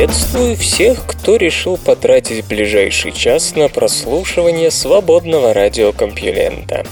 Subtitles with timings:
[0.00, 6.86] Приветствую всех, кто решил потратить ближайший час на прослушивание свободного радиокомпьюлента.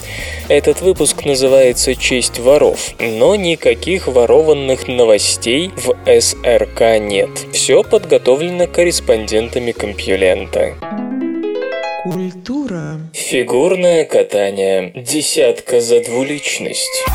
[0.49, 7.31] Этот выпуск называется «Честь воров», но никаких ворованных новостей в СРК нет.
[7.51, 10.75] Все подготовлено корреспондентами компьюлента.
[12.03, 14.93] Культура Фигурное катание.
[14.95, 17.07] Десятка за двуличность.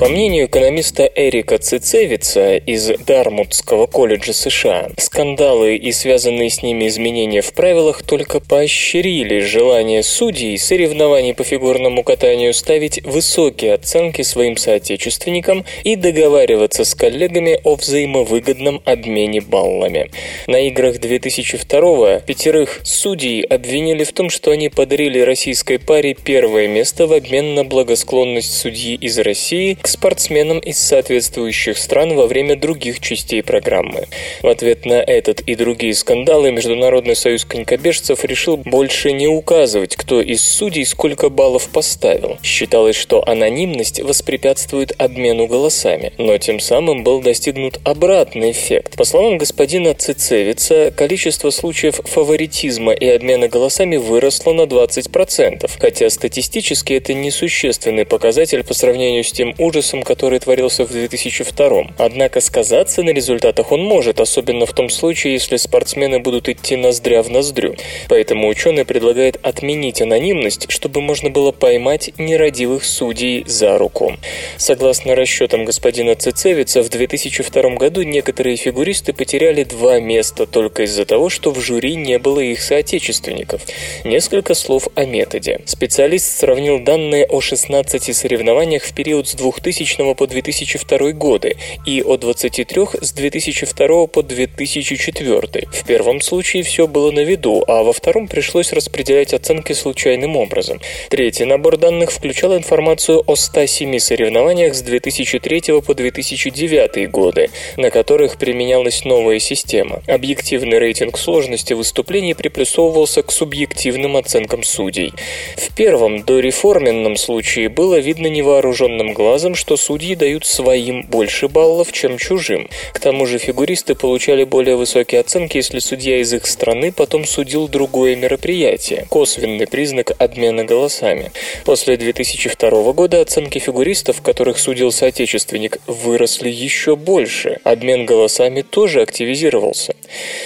[0.00, 7.42] По мнению экономиста Эрика Цицевица из Дармутского колледжа США, скандалы и связанные с ними изменения
[7.42, 15.66] в правилах только поощрили желание судей соревнований по фигурному катанию ставить высокие оценки своим соотечественникам
[15.84, 20.10] и договариваться с коллегами о взаимовыгодном обмене баллами.
[20.46, 27.06] На играх 2002 пятерых судей обвинили в том, что они подарили российской паре первое место
[27.06, 33.00] в обмен на благосклонность судьи из России к спортсменам из соответствующих стран во время других
[33.00, 34.06] частей программы.
[34.42, 40.20] В ответ на этот и другие скандалы Международный союз конькобежцев решил больше не указывать, кто
[40.20, 42.38] из судей сколько баллов поставил.
[42.42, 48.96] Считалось, что анонимность воспрепятствует обмену голосами, но тем самым был достигнут обратный эффект.
[48.96, 56.94] По словам господина Цицевица, количество случаев фаворитизма и обмена голосами выросло на 20%, хотя статистически
[56.94, 63.02] это несущественный показатель по сравнению с тем ужасом, ужасом, который творился в 2002 Однако сказаться
[63.02, 67.76] на результатах он может, особенно в том случае, если спортсмены будут идти ноздря в ноздрю.
[68.08, 74.16] Поэтому ученый предлагает отменить анонимность, чтобы можно было поймать нерадивых судей за руку.
[74.58, 81.30] Согласно расчетам господина Цицевица, в 2002 году некоторые фигуристы потеряли два места только из-за того,
[81.30, 83.62] что в жюри не было их соотечественников.
[84.04, 85.60] Несколько слов о методе.
[85.64, 92.02] Специалист сравнил данные о 16 соревнованиях в период с 2000 2000 по 2002 годы и
[92.02, 95.68] от 23 с 2002 по 2004.
[95.72, 100.80] В первом случае все было на виду, а во втором пришлось распределять оценки случайным образом.
[101.08, 108.38] Третий набор данных включал информацию о 107 соревнованиях с 2003 по 2009 годы, на которых
[108.38, 110.02] применялась новая система.
[110.06, 115.12] Объективный рейтинг сложности выступлений приплюсовывался к субъективным оценкам судей.
[115.56, 122.18] В первом дореформенном случае было видно невооруженным глазом, что судьи дают своим больше баллов, чем
[122.18, 122.68] чужим.
[122.92, 127.68] К тому же фигуристы получали более высокие оценки, если судья из их страны потом судил
[127.68, 129.06] другое мероприятие.
[129.08, 131.32] Косвенный признак обмена голосами.
[131.64, 137.58] После 2002 года оценки фигуристов, которых судил соотечественник, выросли еще больше.
[137.64, 139.94] Обмен голосами тоже активизировался.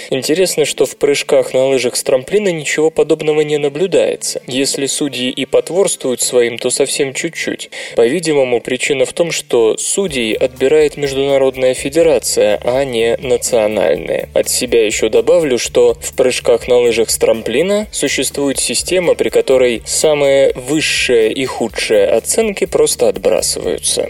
[0.09, 4.41] Интересно, что в прыжках на лыжах с трамплина ничего подобного не наблюдается.
[4.47, 7.69] Если судьи и потворствуют своим, то совсем чуть-чуть.
[7.95, 14.29] По-видимому, причина в том, что судей отбирает Международная Федерация, а не национальная.
[14.33, 19.81] От себя еще добавлю, что в прыжках на лыжах с трамплина существует система, при которой
[19.85, 24.09] самые высшие и худшие оценки просто отбрасываются.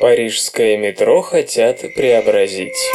[0.00, 2.92] Парижское метро хотят преобразить.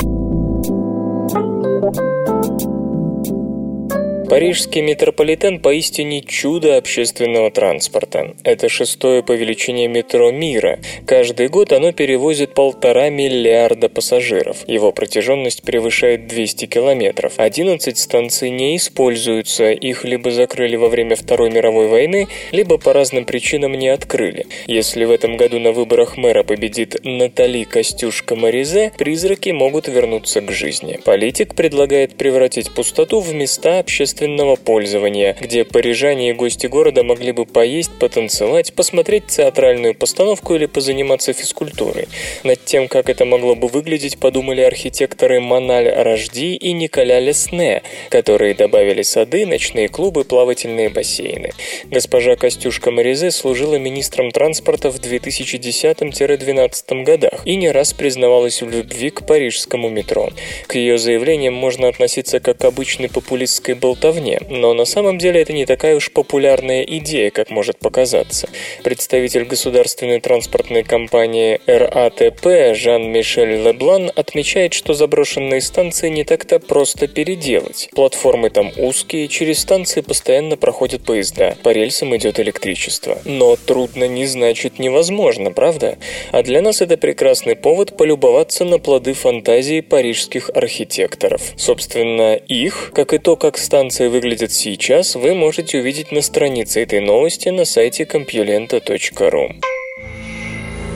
[4.29, 8.35] Парижский метрополитен поистине чудо общественного транспорта.
[8.43, 10.77] Это шестое по величине метро мира.
[11.07, 14.57] Каждый год оно перевозит полтора миллиарда пассажиров.
[14.67, 17.33] Его протяженность превышает 200 километров.
[17.37, 23.25] 11 станций не используются, их либо закрыли во время Второй мировой войны, либо по разным
[23.25, 24.45] причинам не открыли.
[24.67, 30.51] Если в этом году на выборах мэра победит Натали Костюшка Маризе, призраки могут вернуться к
[30.51, 30.99] жизни.
[31.03, 37.31] Политик предлагает превратить пустоту в места общественного общественного пользования, где парижане и гости города могли
[37.31, 42.09] бы поесть, потанцевать, посмотреть театральную постановку или позаниматься физкультурой.
[42.43, 48.55] Над тем, как это могло бы выглядеть, подумали архитекторы Маналь Рожди и Николя Лесне, которые
[48.55, 51.51] добавили сады, ночные клубы, плавательные бассейны.
[51.85, 59.11] Госпожа Костюшка Маризе служила министром транспорта в 2010-2012 годах и не раз признавалась в любви
[59.11, 60.29] к парижскому метро.
[60.67, 65.41] К ее заявлениям можно относиться как к обычной популистской болтовне, болтовне, но на самом деле
[65.41, 68.49] это не такая уж популярная идея, как может показаться.
[68.83, 77.89] Представитель государственной транспортной компании РАТП Жан-Мишель Леблан отмечает, что заброшенные станции не так-то просто переделать.
[77.93, 83.19] Платформы там узкие, через станции постоянно проходят поезда, по рельсам идет электричество.
[83.25, 85.97] Но трудно не значит невозможно, правда?
[86.31, 91.41] А для нас это прекрасный повод полюбоваться на плоды фантазии парижских архитекторов.
[91.57, 97.01] Собственно, их, как и то, как станция выглядит сейчас, вы можете увидеть на странице этой
[97.01, 99.55] новости на сайте compulenta.ru.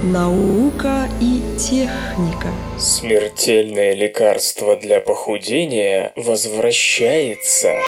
[0.04, 2.50] Наука и техника.
[2.78, 7.80] Смертельное лекарство для похудения возвращается.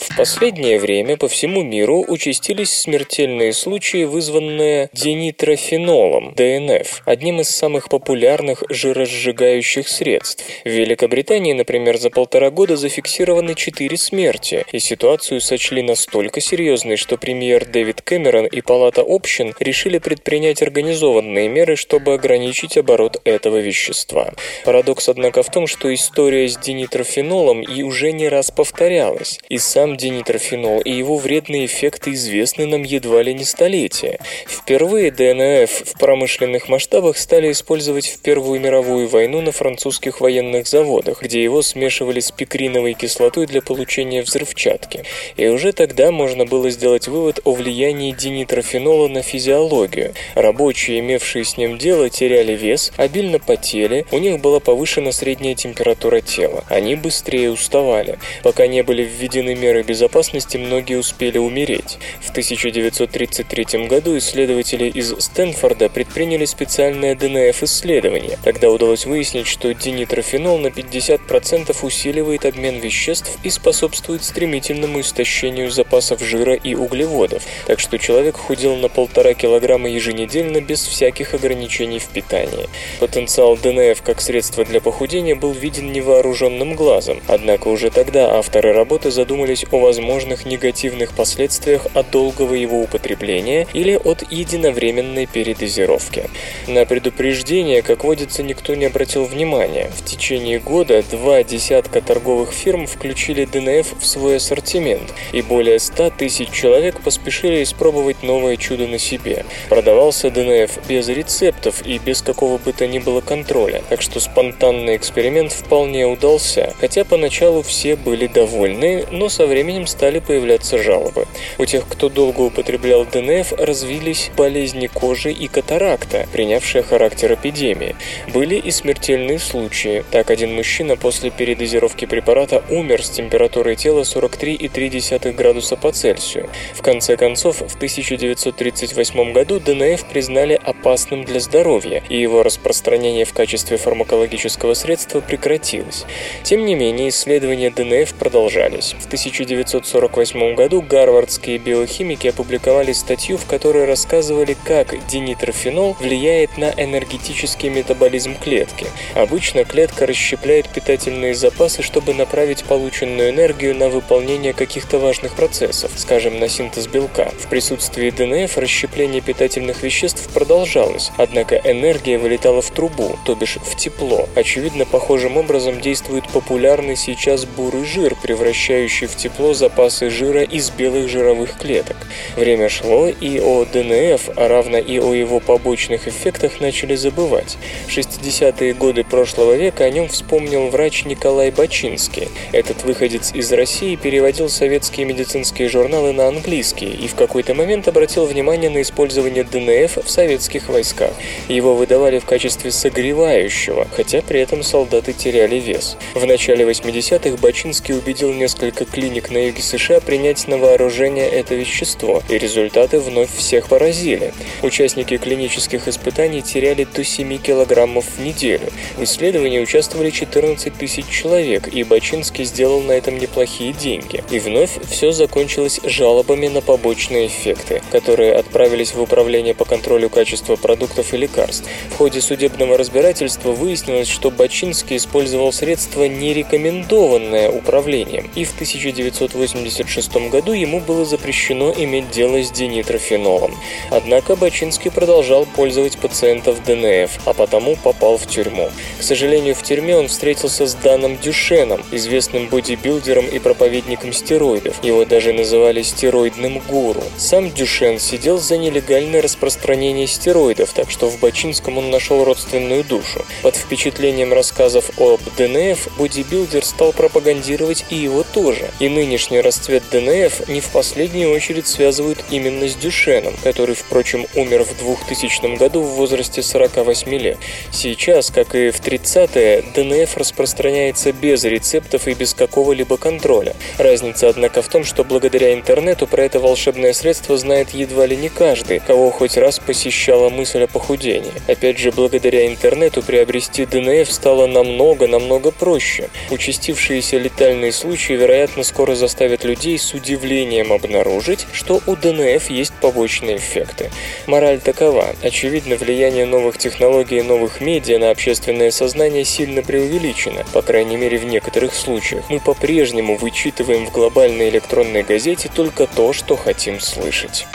[0.00, 7.90] В последнее время по всему миру участились смертельные случаи, вызванные денитрофенолом, ДНФ, одним из самых
[7.90, 10.42] популярных жиросжигающих средств.
[10.64, 17.18] В Великобритании, например, за полтора года зафиксированы четыре смерти, и ситуацию сочли настолько серьезной, что
[17.18, 24.32] премьер Дэвид Кэмерон и Палата общин решили предпринять организованные меры, чтобы ограничить оборот этого вещества.
[24.64, 29.89] Парадокс, однако, в том, что история с денитрофенолом и уже не раз повторялась, и сам
[29.96, 34.18] денитрофенол и его вредные эффекты известны нам едва ли не столетия.
[34.48, 41.22] Впервые ДНФ в промышленных масштабах стали использовать в Первую мировую войну на французских военных заводах,
[41.22, 45.04] где его смешивали с пикриновой кислотой для получения взрывчатки.
[45.36, 50.14] И уже тогда можно было сделать вывод о влиянии денитрофенола на физиологию.
[50.34, 56.20] Рабочие, имевшие с ним дело, теряли вес, обильно потели, у них была повышена средняя температура
[56.20, 56.64] тела.
[56.68, 58.18] Они быстрее уставали.
[58.42, 61.98] Пока не были введены меры безопасности многие успели умереть.
[62.20, 68.38] В 1933 году исследователи из Стэнфорда предприняли специальное ДНФ-исследование.
[68.42, 76.20] Тогда удалось выяснить, что динитрофенол на 50% усиливает обмен веществ и способствует стремительному истощению запасов
[76.20, 82.08] жира и углеводов, так что человек худел на полтора килограмма еженедельно без всяких ограничений в
[82.08, 82.68] питании.
[82.98, 89.10] Потенциал ДНФ как средство для похудения был виден невооруженным глазом, однако уже тогда авторы работы
[89.10, 96.28] задумались о возможных негативных последствиях от долгого его употребления или от единовременной передозировки.
[96.66, 99.90] На предупреждение, как водится, никто не обратил внимания.
[99.96, 106.10] В течение года два десятка торговых фирм включили ДНФ в свой ассортимент, и более 100
[106.10, 109.44] тысяч человек поспешили испробовать новое чудо на себе.
[109.68, 114.96] Продавался ДНФ без рецептов и без какого бы то ни было контроля, так что спонтанный
[114.96, 121.26] эксперимент вполне удался, хотя поначалу все были довольны, но со временем временем стали появляться жалобы.
[121.58, 127.94] У тех, кто долго употреблял ДНФ, развились болезни кожи и катаракта, принявшие характер эпидемии.
[128.32, 130.02] Были и смертельные случаи.
[130.10, 136.48] Так, один мужчина после передозировки препарата умер с температурой тела 43,3 градуса по Цельсию.
[136.74, 143.34] В конце концов, в 1938 году ДНФ признали опасным для здоровья, и его распространение в
[143.34, 146.06] качестве фармакологического средства прекратилось.
[146.44, 148.94] Тем не менее, исследования ДНФ продолжались.
[148.98, 156.70] В 19 1948 году гарвардские биохимики опубликовали статью, в которой рассказывали, как динитрофенол влияет на
[156.70, 158.86] энергетический метаболизм клетки.
[159.14, 166.38] Обычно клетка расщепляет питательные запасы, чтобы направить полученную энергию на выполнение каких-то важных процессов, скажем,
[166.38, 167.32] на синтез белка.
[167.38, 173.76] В присутствии ДНФ расщепление питательных веществ продолжалось, однако энергия вылетала в трубу, то бишь в
[173.76, 174.28] тепло.
[174.36, 180.70] Очевидно, похожим образом действует популярный сейчас бурый жир, превращающий в тепло тепло запасы жира из
[180.70, 181.96] белых жировых клеток.
[182.36, 187.56] Время шло, и о ДНФ, а равно и о его побочных эффектах начали забывать.
[187.86, 192.28] В 60-е годы прошлого века о нем вспомнил врач Николай Бачинский.
[192.52, 198.26] Этот выходец из России переводил советские медицинские журналы на английский и в какой-то момент обратил
[198.26, 201.12] внимание на использование ДНФ в советских войсках.
[201.48, 205.96] Его выдавали в качестве согревающего, хотя при этом солдаты теряли вес.
[206.14, 212.22] В начале 80-х Бачинский убедил несколько клиник на юге США принять на вооружение это вещество,
[212.28, 214.32] и результаты вновь всех поразили.
[214.62, 218.70] Участники клинических испытаний теряли до 7 килограммов в неделю.
[218.96, 224.24] В исследовании участвовали 14 тысяч человек, и Бачинский сделал на этом неплохие деньги.
[224.30, 230.56] И вновь все закончилось жалобами на побочные эффекты, которые отправились в Управление по контролю качества
[230.56, 231.68] продуктов и лекарств.
[231.90, 239.19] В ходе судебного разбирательства выяснилось, что Бачинский использовал средство, не рекомендованное управлением, и в 1900
[239.26, 243.54] 1986 году ему было запрещено иметь дело с денитрофенолом.
[243.90, 248.70] Однако Бачинский продолжал пользовать пациентов ДНФ, а потому попал в тюрьму.
[248.98, 254.82] К сожалению, в тюрьме он встретился с Даном Дюшеном, известным бодибилдером и проповедником стероидов.
[254.84, 257.02] Его даже называли стероидным гуру.
[257.16, 263.24] Сам Дюшен сидел за нелегальное распространение стероидов, так что в Бачинском он нашел родственную душу.
[263.42, 268.70] Под впечатлением рассказов об ДНФ бодибилдер стал пропагандировать и его тоже.
[268.78, 274.64] И нынешний расцвет ДНФ не в последнюю очередь связывают именно с Дюшеном, который, впрочем, умер
[274.64, 277.38] в 2000 году в возрасте 48 лет.
[277.72, 283.56] Сейчас, как и в 30-е, ДНФ распространяется без рецептов и без какого-либо контроля.
[283.78, 288.28] Разница, однако, в том, что благодаря интернету про это волшебное средство знает едва ли не
[288.28, 291.32] каждый, кого хоть раз посещала мысль о похудении.
[291.48, 296.10] Опять же, благодаря интернету приобрести ДНФ стало намного-намного проще.
[296.28, 303.36] Участившиеся летальные случаи, вероятно, скоро заставят людей с удивлением обнаружить, что у ДНФ есть побочные
[303.36, 303.90] эффекты.
[304.26, 305.14] Мораль такова.
[305.22, 311.18] Очевидно, влияние новых технологий и новых медиа на общественное сознание сильно преувеличено, по крайней мере
[311.18, 312.28] в некоторых случаях.
[312.30, 317.46] Мы по-прежнему вычитываем в глобальной электронной газете только то, что хотим слышать.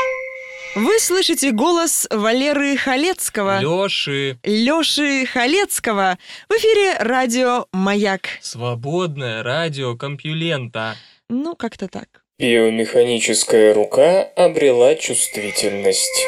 [0.75, 3.62] Вы слышите голос Валеры Халецкого.
[3.62, 4.38] Лёши.
[4.44, 6.18] Лёши Халецкого.
[6.50, 8.27] В эфире радио «Маяк».
[8.42, 10.98] Свободное радио Компьюлента.
[11.29, 12.08] Ну, как-то так.
[12.38, 16.27] Биомеханическая рука обрела чувствительность.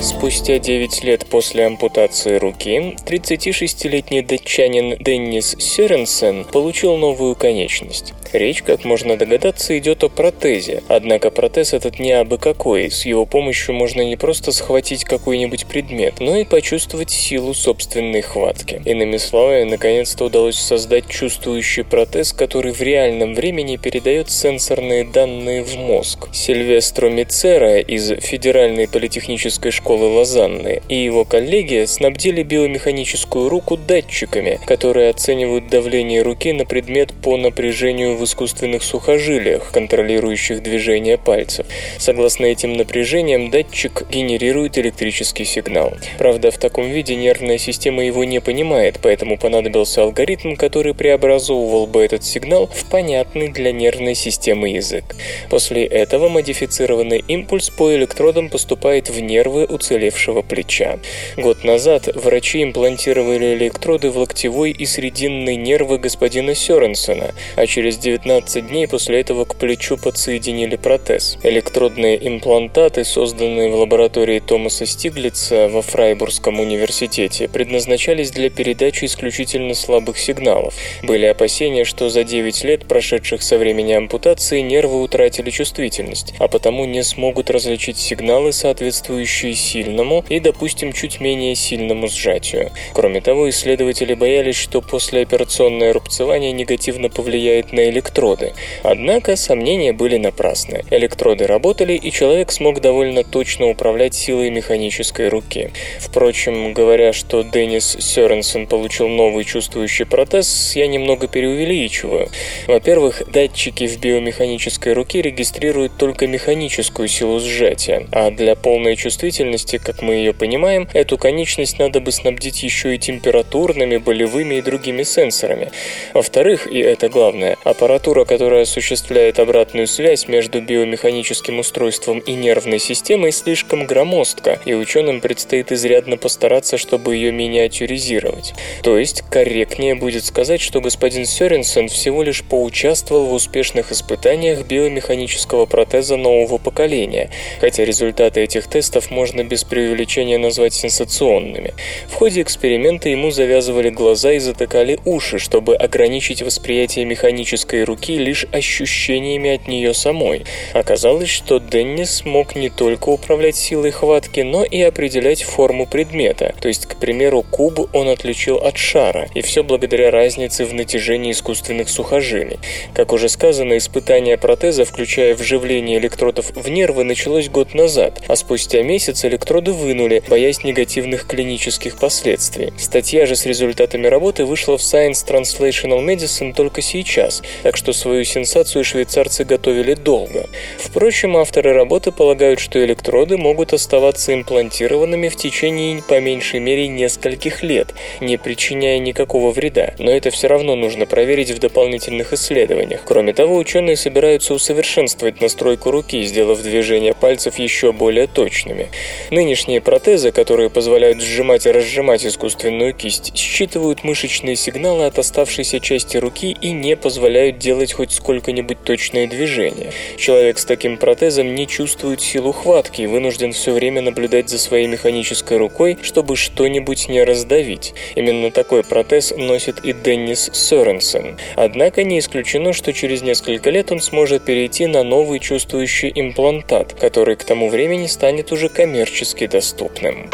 [0.00, 8.14] Спустя 9 лет после ампутации руки 36-летний датчанин Деннис Сёренсен получил новую конечность.
[8.32, 10.82] Речь, как можно догадаться, идет о протезе.
[10.88, 12.90] Однако протез этот не абы какой.
[12.90, 18.80] С его помощью можно не просто схватить какой-нибудь предмет, но и почувствовать силу собственной хватки.
[18.84, 25.76] Иными словами, наконец-то удалось создать чувствующий протез, который в реальном времени передает сенсорные данные в
[25.76, 26.28] мозг.
[26.32, 35.10] Сильвестро Мицера из Федеральной политехнической школы Лозанны и его коллеги снабдили биомеханическую руку датчиками, которые
[35.10, 41.66] оценивают давление руки на предмет по напряжению в искусственных сухожилиях, контролирующих движение пальцев.
[41.98, 45.92] Согласно этим напряжениям, датчик генерирует электрический сигнал.
[46.18, 52.02] Правда, в таком виде нервная система его не понимает, поэтому понадобился алгоритм, который преобразовывал бы
[52.04, 55.16] этот сигнал в понятный для нервной системы язык.
[55.50, 60.98] После этого модифицированный импульс по электродам поступает в нервы уцелевшего плеча.
[61.36, 68.66] Год назад врачи имплантировали электроды в локтевой и срединной нервы господина Сёренсона, а через 19
[68.66, 71.38] дней после этого к плечу подсоединили протез.
[71.42, 80.18] Электродные имплантаты, созданные в лаборатории Томаса Стиглица во Фрайбургском университете, предназначались для передачи исключительно слабых
[80.18, 80.74] сигналов.
[81.02, 86.84] Были опасения, что за 9 лет, прошедших со времени ампутации, нервы утратили чувствительность, а потому
[86.84, 92.72] не смогут различить сигналы, соответствующие сильному и, допустим, чуть менее сильному сжатию.
[92.92, 98.52] Кроме того, исследователи боялись, что послеоперационное рубцевание негативно повлияет на электроды.
[98.82, 100.84] Однако сомнения были напрасны.
[100.90, 105.70] Электроды работали, и человек смог довольно точно управлять силой механической руки.
[106.00, 112.28] Впрочем, говоря, что Деннис Сёренсен получил новый чувствующий протез, я немного преувеличиваю.
[112.66, 120.02] Во-первых, датчики в биомеханической руке регистрируют только механическую силу сжатия, а для полной чувствительности, как
[120.02, 125.70] мы ее понимаем, эту конечность надо бы снабдить еще и температурными, болевыми и другими сенсорами.
[126.14, 127.56] Во-вторых, и это главное,
[127.92, 135.20] аппаратура, которая осуществляет обратную связь между биомеханическим устройством и нервной системой, слишком громоздка, и ученым
[135.20, 138.54] предстоит изрядно постараться, чтобы ее миниатюризировать.
[138.82, 145.66] То есть, корректнее будет сказать, что господин Сёренсен всего лишь поучаствовал в успешных испытаниях биомеханического
[145.66, 147.28] протеза нового поколения,
[147.60, 151.74] хотя результаты этих тестов можно без преувеличения назвать сенсационными.
[152.08, 158.46] В ходе эксперимента ему завязывали глаза и затыкали уши, чтобы ограничить восприятие механической руки лишь
[158.52, 160.44] ощущениями от нее самой.
[160.72, 166.54] Оказалось, что Деннис мог не только управлять силой хватки, но и определять форму предмета.
[166.60, 171.32] То есть, к примеру, куб он отличил от шара, и все благодаря разнице в натяжении
[171.32, 172.58] искусственных сухожилий.
[172.94, 178.82] Как уже сказано, испытание протеза, включая вживление электродов в нервы, началось год назад, а спустя
[178.82, 182.72] месяц электроды вынули, боясь негативных клинических последствий.
[182.78, 188.24] Статья же с результатами работы вышла в Science Translational Medicine только сейчас, так что свою
[188.24, 190.48] сенсацию швейцарцы готовили долго.
[190.78, 197.62] Впрочем, авторы работы полагают, что электроды могут оставаться имплантированными в течение по меньшей мере нескольких
[197.62, 203.02] лет, не причиняя никакого вреда, но это все равно нужно проверить в дополнительных исследованиях.
[203.04, 208.88] Кроме того, ученые собираются усовершенствовать настройку руки, сделав движения пальцев еще более точными.
[209.30, 216.16] Нынешние протезы, которые позволяют сжимать и разжимать искусственную кисть, считывают мышечные сигналы от оставшейся части
[216.16, 219.92] руки и не позволяют делать хоть сколько-нибудь точные движения.
[220.16, 224.86] Человек с таким протезом не чувствует силу хватки и вынужден все время наблюдать за своей
[224.86, 227.94] механической рукой, чтобы что-нибудь не раздавить.
[228.14, 231.38] Именно такой протез носит и Деннис Соренсен.
[231.56, 237.36] Однако не исключено, что через несколько лет он сможет перейти на новый чувствующий имплантат, который
[237.36, 240.30] к тому времени станет уже коммерчески доступным.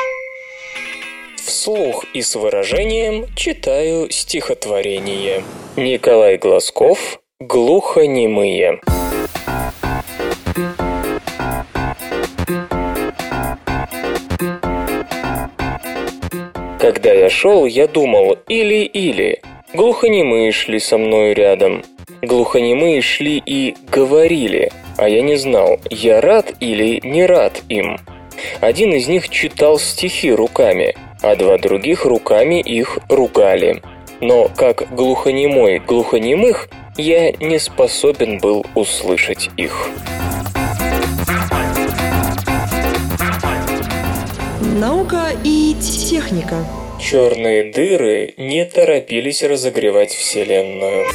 [1.48, 5.42] Вслух и с выражением читаю стихотворение.
[5.76, 8.82] Николай Глазков «Глухонемые».
[16.78, 19.40] Когда я шел, я думал или-или.
[19.72, 21.82] Глухонемые шли со мной рядом.
[22.20, 27.96] Глухонемые шли и говорили, а я не знал, я рад или не рад им.
[28.60, 33.82] Один из них читал стихи руками, а два других руками их ругали.
[34.20, 39.90] Но как глухонемой глухонемых, я не способен был услышать их.
[44.60, 46.56] Наука и техника.
[47.00, 51.06] Черные дыры не торопились разогревать Вселенную.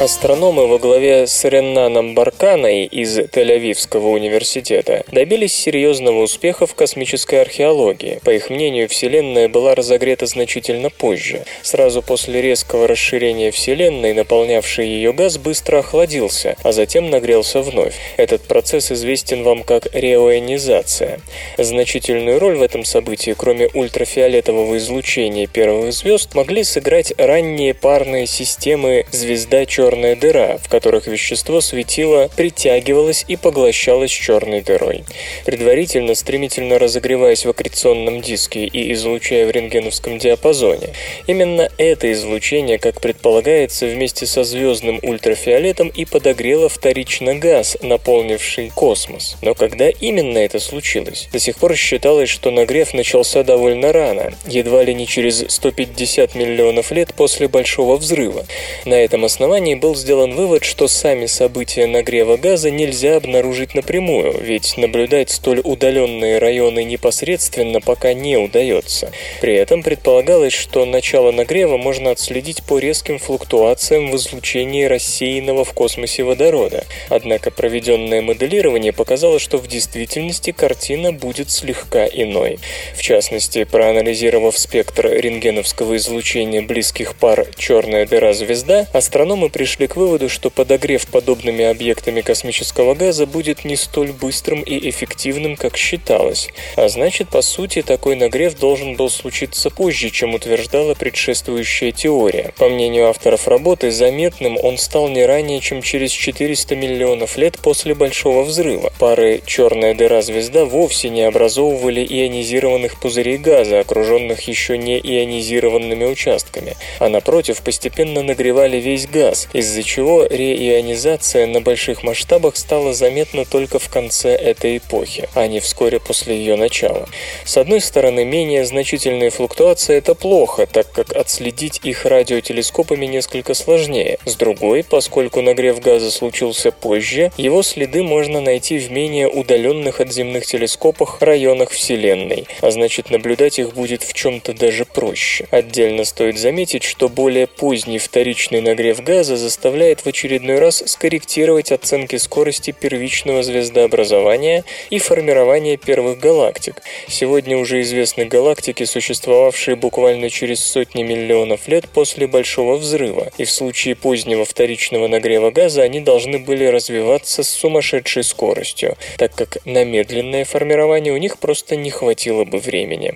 [0.00, 8.20] Астрономы во главе с Реннаном Барканой из Тель-Авивского университета добились серьезного успеха в космической археологии.
[8.22, 11.42] По их мнению, Вселенная была разогрета значительно позже.
[11.62, 17.96] Сразу после резкого расширения Вселенной, наполнявший ее газ быстро охладился, а затем нагрелся вновь.
[18.16, 21.20] Этот процесс известен вам как реоионизация.
[21.58, 29.04] Значительную роль в этом событии, кроме ультрафиолетового излучения первых звезд, могли сыграть ранние парные системы
[29.10, 35.04] звезда черная черная дыра, в которых вещество светило притягивалось и поглощалось черной дырой.
[35.46, 40.88] Предварительно стремительно разогреваясь в аккреционном диске и излучая в рентгеновском диапазоне.
[41.26, 49.38] Именно это излучение, как предполагается, вместе со звездным ультрафиолетом и подогрело вторично газ, наполнивший космос.
[49.40, 51.30] Но когда именно это случилось?
[51.32, 56.90] До сих пор считалось, что нагрев начался довольно рано, едва ли не через 150 миллионов
[56.90, 58.44] лет после Большого взрыва.
[58.84, 64.76] На этом основании был сделан вывод, что сами события нагрева газа нельзя обнаружить напрямую, ведь
[64.76, 69.10] наблюдать столь удаленные районы непосредственно пока не удается.
[69.40, 75.72] При этом предполагалось, что начало нагрева можно отследить по резким флуктуациям в излучении рассеянного в
[75.72, 76.84] космосе водорода.
[77.08, 82.58] Однако проведенное моделирование показало, что в действительности картина будет слегка иной.
[82.94, 90.30] В частности, проанализировав спектр рентгеновского излучения близких пар «черная дыра-звезда», астрономы пришли пришли к выводу,
[90.30, 96.48] что подогрев подобными объектами космического газа будет не столь быстрым и эффективным, как считалось.
[96.76, 102.54] А значит, по сути, такой нагрев должен был случиться позже, чем утверждала предшествующая теория.
[102.56, 107.94] По мнению авторов работы, заметным он стал не ранее, чем через 400 миллионов лет после
[107.94, 108.90] Большого взрыва.
[108.98, 117.10] Пары «черная дыра-звезда» вовсе не образовывали ионизированных пузырей газа, окруженных еще не ионизированными участками, а
[117.10, 123.88] напротив постепенно нагревали весь газ, из-за чего реионизация на больших масштабах стала заметна только в
[123.88, 127.08] конце этой эпохи, а не вскоре после ее начала.
[127.44, 134.18] С одной стороны, менее значительные флуктуации– это плохо, так как отследить их радиотелескопами несколько сложнее.
[134.24, 140.12] С другой, поскольку нагрев газа случился позже, его следы можно найти в менее удаленных от
[140.12, 145.46] земных телескопах районах Вселенной, а значит наблюдать их будет в чем-то даже проще.
[145.50, 152.16] Отдельно стоит заметить, что более поздний вторичный нагрев газа заставляет в очередной раз скорректировать оценки
[152.16, 156.82] скорости первичного звездообразования и формирования первых галактик.
[157.08, 163.50] Сегодня уже известны галактики, существовавшие буквально через сотни миллионов лет после Большого взрыва, и в
[163.50, 169.84] случае позднего вторичного нагрева газа они должны были развиваться с сумасшедшей скоростью, так как на
[169.84, 173.14] медленное формирование у них просто не хватило бы времени.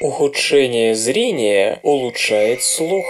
[0.00, 3.04] Ухудшение зрения улучшает слух.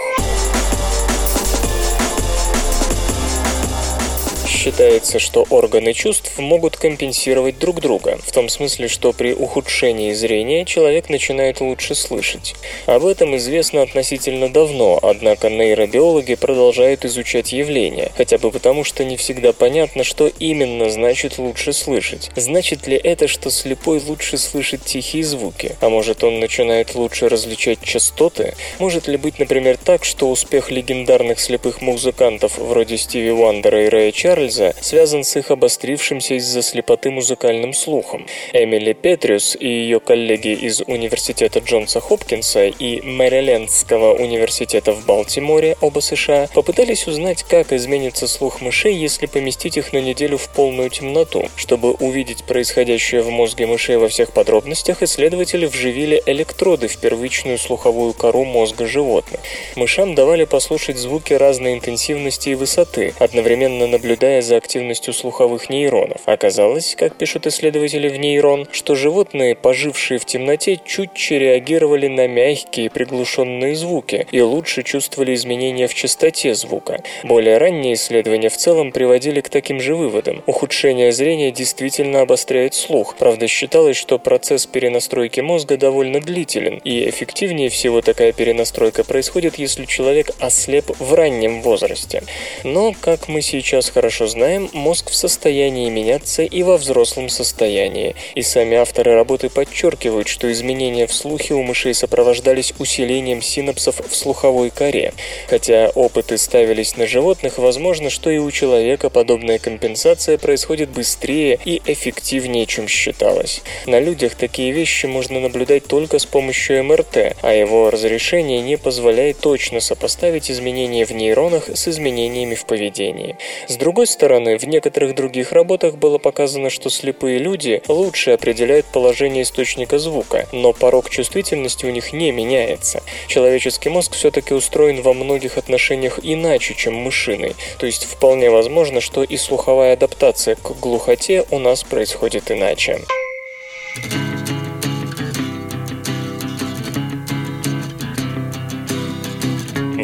[4.63, 10.65] Считается, что органы чувств могут компенсировать друг друга, в том смысле, что при ухудшении зрения
[10.65, 12.53] человек начинает лучше слышать.
[12.85, 19.17] Об этом известно относительно давно, однако нейробиологи продолжают изучать явление, хотя бы потому, что не
[19.17, 22.29] всегда понятно, что именно значит лучше слышать.
[22.35, 25.75] Значит ли это, что слепой лучше слышит тихие звуки?
[25.81, 28.53] А может он начинает лучше различать частоты?
[28.77, 34.11] Может ли быть, например, так, что успех легендарных слепых музыкантов вроде Стиви Уандера и Рэя
[34.11, 34.50] Чарльза
[34.81, 38.25] связан с их обострившимся из-за слепоты музыкальным слухом?
[38.53, 45.99] Эмили Петриус и ее коллеги из Университета Джонса Хопкинса и Мэрилендского университета в Балтиморе, оба
[45.99, 51.47] США, попытались узнать, как изменится слух мышей, если поместить их на неделю в полную темноту.
[51.55, 58.13] Чтобы увидеть происходящее в мозге мышей во всех подробностях, исследователи вживили электроды в первичную слуховую
[58.13, 59.39] кору мозга животных.
[59.75, 66.21] Мышам давали послушать звуки разной интенсивности и высоты, одновременно наблюдая за активностью слуховых нейронов.
[66.25, 72.89] Оказалось, как пишут исследователи в нейрон, что животные, пожившие в темноте, чутче реагировали на мягкие
[72.89, 77.03] приглушенные звуки и лучше чувствовали изменения в частоте звука.
[77.23, 80.43] Более ранние исследования в целом приводили к таким же выводам.
[80.45, 83.15] Ухудшение зрения действительно обостряет слух.
[83.17, 89.85] Правда, считалось, что процесс перенастройки мозга довольно длителен, и эффективнее всего такая перенастройка происходит, если
[89.85, 92.23] человек ослеп в раннем возрасте.
[92.63, 98.15] Но, как мы сейчас хорошо знаем, мозг в состоянии меняться и во взрослом состоянии.
[98.33, 104.15] И сами авторы работы подчеркивают, что изменения в слухе у мышей сопровождались усилением синапсов в
[104.15, 105.13] слуховой коре.
[105.47, 111.81] Хотя опыты ставились на животных, возможно, что и у человека подобная компенсация происходит быстрее и
[111.85, 113.61] эффективнее, чем считалось.
[113.85, 119.39] На людях такие вещи можно наблюдать только с помощью МРТ, а его разрешение не позволяет
[119.39, 123.35] точно сопоставить изменения в нейронах с изменениями в поведении.
[123.67, 129.43] С другой стороны, в некоторых других работах было показано, что слепые люди лучше определяют положение
[129.43, 133.01] источника звука, но порог чувствительности у них не меняется.
[133.27, 139.23] Человеческий мозг все-таки устроен во многих отношениях иначе, чем мышиный, то есть вполне возможно, что
[139.23, 143.01] и слуховая адаптация к глухоте у нас происходит иначе.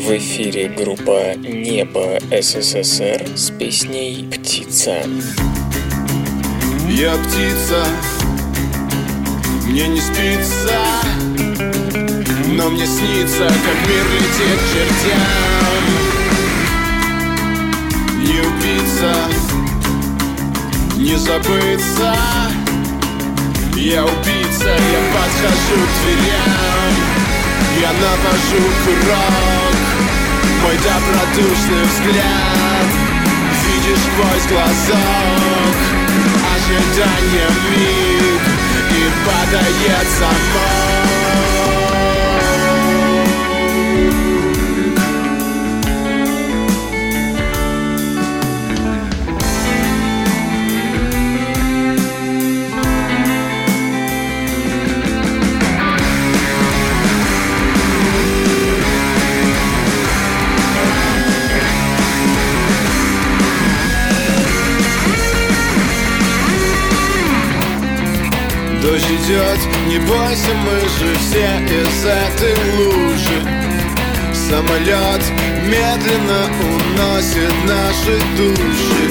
[0.07, 5.01] В эфире группа «Небо СССР» с песней «Птица».
[6.89, 7.85] Я птица,
[9.65, 10.79] мне не спится,
[12.53, 15.83] но мне снится, как мир летит к чертям.
[18.23, 19.13] Не убиться,
[20.95, 22.15] не забыться,
[23.75, 27.16] я убийца, я подхожу к дверям,
[27.79, 29.75] я навожу курок,
[30.63, 32.87] мой добродушный взгляд,
[33.65, 35.77] видишь сквозь глазок,
[36.55, 38.41] ожидание миг.
[38.89, 41.06] И падает замок.
[70.37, 73.41] Бойся, мы же все из этой лужи
[74.33, 75.23] Самолет
[75.65, 79.05] медленно уносит наши души.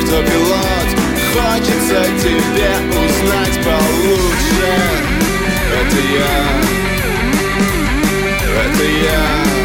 [0.00, 0.88] Кто пилот,
[1.32, 4.72] хочется тебе узнать получше?
[5.80, 6.36] Это я,
[8.64, 9.61] это я,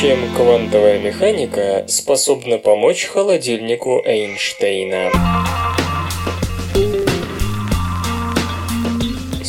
[0.00, 5.10] Чем квантовая механика способна помочь холодильнику Эйнштейна?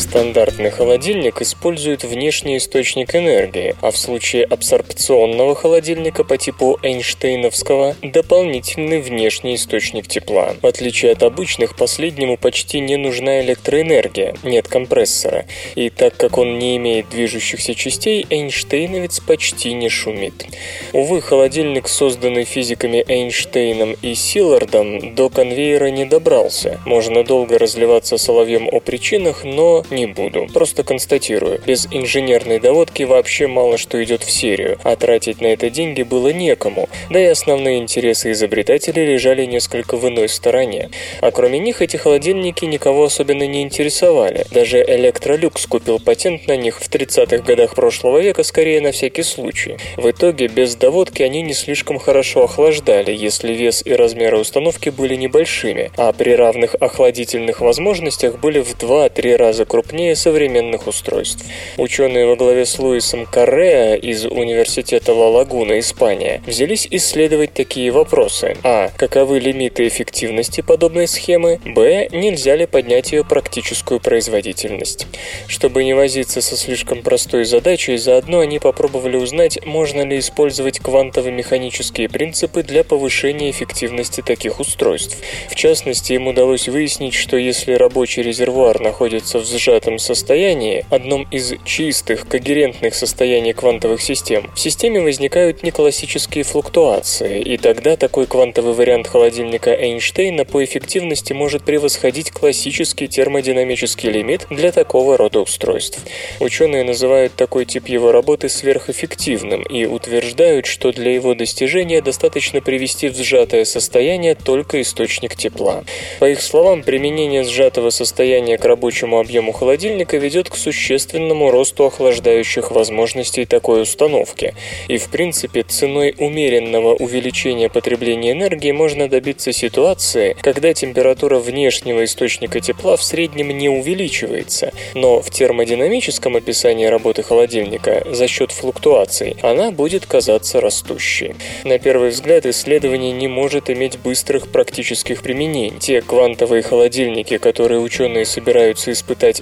[0.09, 9.01] Стандартный холодильник использует внешний источник энергии, а в случае абсорбционного холодильника по типу Эйнштейновского– дополнительный
[9.01, 10.55] внешний источник тепла.
[10.63, 15.45] В отличие от обычных, последнему почти не нужна электроэнергия, нет компрессора.
[15.75, 20.43] И так как он не имеет движущихся частей, Эйнштейновец почти не шумит.
[20.91, 26.79] Увы, холодильник, созданный физиками Эйнштейном и Силлардом, до конвейера не добрался.
[26.87, 30.47] Можно долго разливаться соловьем о причинах, но не буду.
[30.53, 31.61] Просто констатирую.
[31.65, 36.29] Без инженерной доводки вообще мало что идет в серию, а тратить на это деньги было
[36.29, 36.89] некому.
[37.09, 40.89] Да и основные интересы изобретателей лежали несколько в иной стороне.
[41.21, 44.45] А кроме них эти холодильники никого особенно не интересовали.
[44.51, 49.77] Даже Electrolux купил патент на них в 30-х годах прошлого века скорее на всякий случай.
[49.97, 55.15] В итоге без доводки они не слишком хорошо охлаждали, если вес и размеры установки были
[55.15, 61.45] небольшими, а при равных охладительных возможностях были в 2-3 раза крупнее современных устройств.
[61.77, 68.55] Ученые во главе с Луисом Карреа из Университета Ла Лагуна, Испания, взялись исследовать такие вопросы.
[68.63, 68.89] А.
[68.95, 71.59] Каковы лимиты эффективности подобной схемы?
[71.65, 72.07] Б.
[72.11, 75.07] Нельзя ли поднять ее практическую производительность?
[75.47, 82.09] Чтобы не возиться со слишком простой задачей, заодно они попробовали узнать, можно ли использовать квантово-механические
[82.09, 85.17] принципы для повышения эффективности таких устройств.
[85.49, 91.53] В частности, им удалось выяснить, что если рабочий резервуар находится в сжатом состоянии, одном из
[91.63, 99.07] чистых, когерентных состояний квантовых систем, в системе возникают неклассические флуктуации, и тогда такой квантовый вариант
[99.07, 105.99] холодильника Эйнштейна по эффективности может превосходить классический термодинамический лимит для такого рода устройств.
[106.39, 113.09] Ученые называют такой тип его работы сверхэффективным и утверждают, что для его достижения достаточно привести
[113.09, 115.83] в сжатое состояние только источник тепла.
[116.19, 119.68] По их словам, применение сжатого состояния к рабочему объему холодильника
[120.17, 124.55] ведет к существенному росту охлаждающих возможностей такой установки.
[124.87, 132.59] И в принципе ценой умеренного увеличения потребления энергии можно добиться ситуации, когда температура внешнего источника
[132.59, 139.71] тепла в среднем не увеличивается, но в термодинамическом описании работы холодильника за счет флуктуаций она
[139.71, 141.35] будет казаться растущей.
[141.63, 145.79] На первый взгляд исследование не может иметь быстрых практических применений.
[145.79, 149.41] Те квантовые холодильники, которые ученые собираются испытать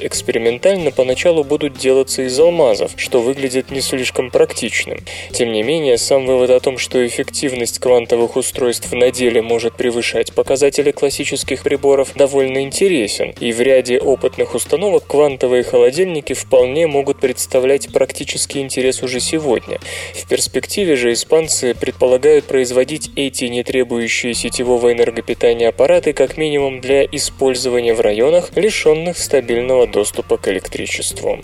[0.92, 5.00] поначалу будут делаться из алмазов, что выглядит не слишком практичным.
[5.32, 10.34] Тем не менее, сам вывод о том, что эффективность квантовых устройств на деле может превышать
[10.34, 17.92] показатели классических приборов, довольно интересен, и в ряде опытных установок квантовые холодильники вполне могут представлять
[17.94, 19.80] практический интерес уже сегодня.
[20.14, 27.06] В перспективе же испанцы предполагают производить эти не требующие сетевого энергопитания аппараты как минимум для
[27.06, 30.07] использования в районах, лишенных стабильного доступа
[30.38, 31.40] к электричеству.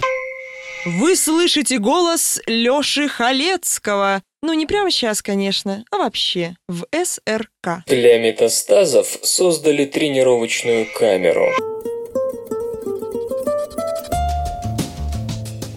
[0.85, 4.21] Вы слышите голос Лёши Халецкого.
[4.41, 7.85] Ну, не прямо сейчас, конечно, а вообще, в СРК.
[7.87, 11.72] Для метастазов создали тренировочную камеру.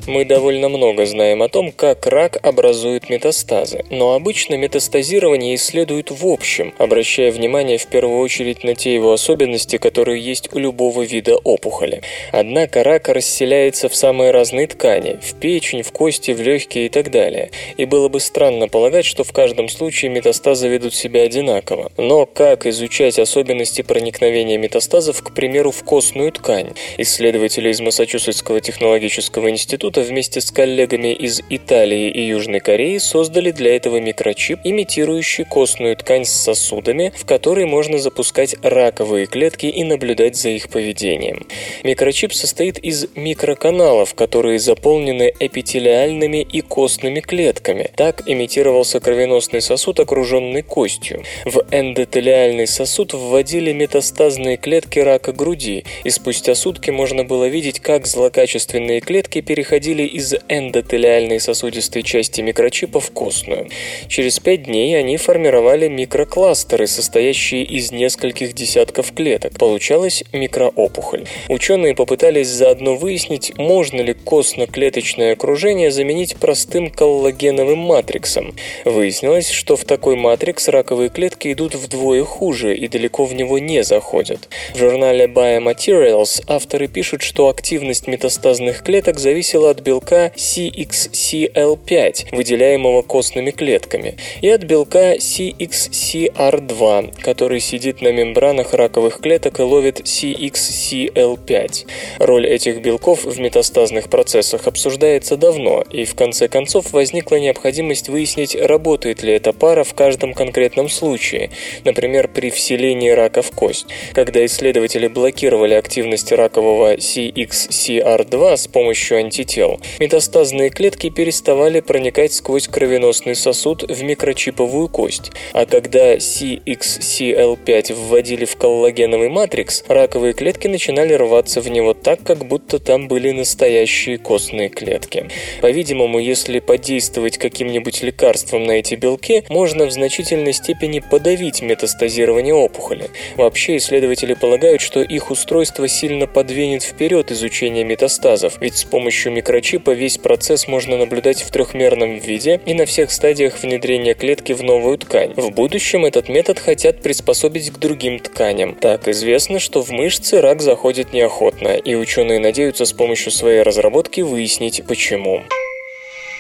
[0.07, 6.25] Мы довольно много знаем о том, как рак образует метастазы, но обычно метастазирование исследуют в
[6.29, 11.37] общем, обращая внимание в первую очередь на те его особенности, которые есть у любого вида
[11.38, 12.03] опухоли.
[12.31, 17.11] Однако рак расселяется в самые разные ткани– в печень, в кости, в легкие и так
[17.11, 17.51] далее.
[17.77, 21.90] И было бы странно полагать, что в каждом случае метастазы ведут себя одинаково.
[21.97, 26.75] Но как изучать особенности проникновения метастазов, к примеру, в костную ткань?
[26.97, 33.76] Исследователи из Массачусетского технологического института вместе с коллегами из Италии и Южной Кореи создали для
[33.76, 40.37] этого микрочип, имитирующий костную ткань с сосудами, в которые можно запускать раковые клетки и наблюдать
[40.37, 41.46] за их поведением.
[41.85, 47.90] Микрочип состоит из микроканалов, которые заполнены эпителиальными и костными клетками.
[47.96, 51.22] Так имитировался кровеносный сосуд, окруженный костью.
[51.44, 58.06] В эндотелиальный сосуд вводили метастазные клетки рака груди, и спустя сутки можно было видеть, как
[58.06, 63.68] злокачественные клетки переходили из эндотелиальной сосудистой части микрочипа в костную.
[64.09, 69.59] Через пять дней они формировали микрокластеры, состоящие из нескольких десятков клеток.
[69.59, 71.27] Получалась микроопухоль.
[71.49, 78.55] Ученые попытались заодно выяснить, можно ли костно-клеточное окружение заменить простым коллагеновым матриксом.
[78.85, 83.83] Выяснилось, что в такой матрикс раковые клетки идут вдвое хуже и далеко в него не
[83.83, 84.49] заходят.
[84.75, 93.03] В журнале Biomaterials авторы пишут, что активность метастазных клеток зависела от от белка CXCL5, выделяемого
[93.03, 101.87] костными клетками, и от белка CXCR2, который сидит на мембранах раковых клеток и ловит CXCL5.
[102.19, 108.57] Роль этих белков в метастазных процессах обсуждается давно, и в конце концов возникла необходимость выяснить,
[108.57, 111.51] работает ли эта пара в каждом конкретном случае,
[111.85, 113.87] например, при вселении рака в кость.
[114.15, 119.65] Когда исследователи блокировали активность ракового CXCR2 с помощью антител,
[119.98, 128.57] метастазные клетки переставали проникать сквозь кровеносный сосуд в микрочиповую кость, а когда CXCL5 вводили в
[128.57, 134.68] коллагеновый матрикс, раковые клетки начинали рваться в него так, как будто там были настоящие костные
[134.68, 135.29] клетки.
[135.61, 143.11] По-видимому, если подействовать каким-нибудь лекарством на эти белки, можно в значительной степени подавить метастазирование опухоли.
[143.37, 149.92] Вообще, исследователи полагают, что их устройство сильно подвинет вперед изучение метастазов, ведь с помощью микрочипа
[149.92, 154.99] весь процесс можно наблюдать в трехмерном виде и на всех стадиях внедрения клетки в новую
[154.99, 155.33] ткань.
[155.35, 158.75] В будущем этот метод хотят приспособить к другим тканям.
[158.75, 164.21] Так, известно, что в мышцы рак заходит неохотно, и ученые надеются с помощью своей разработки
[164.21, 165.42] выяснить, почему.